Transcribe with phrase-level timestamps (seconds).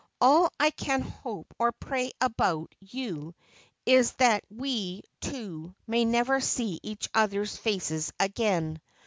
[0.19, 3.35] All I can hope or pray about you
[3.85, 8.81] is that we two may never see each other's face again.